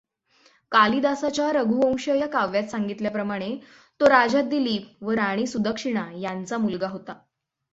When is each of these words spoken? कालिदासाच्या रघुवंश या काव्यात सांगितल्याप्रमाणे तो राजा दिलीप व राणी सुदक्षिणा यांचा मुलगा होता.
कालिदासाच्या 0.71 1.51
रघुवंश 1.53 2.07
या 2.09 2.27
काव्यात 2.27 2.69
सांगितल्याप्रमाणे 2.69 3.55
तो 3.99 4.09
राजा 4.09 4.41
दिलीप 4.41 5.03
व 5.03 5.11
राणी 5.11 5.47
सुदक्षिणा 5.47 6.09
यांचा 6.15 6.57
मुलगा 6.57 6.87
होता. 6.87 7.13